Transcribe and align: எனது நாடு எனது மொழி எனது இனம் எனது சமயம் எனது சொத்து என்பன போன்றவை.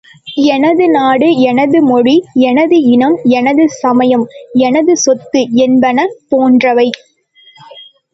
எனது 0.51 0.85
நாடு 0.89 1.27
எனது 1.41 1.79
மொழி 1.81 2.15
எனது 2.43 2.77
இனம் 2.91 3.17
எனது 3.31 3.65
சமயம் 3.75 4.23
எனது 4.59 4.95
சொத்து 4.97 5.41
என்பன 5.57 6.07
போன்றவை. 6.29 6.87